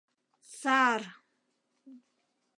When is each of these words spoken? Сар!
Сар! 0.59 1.01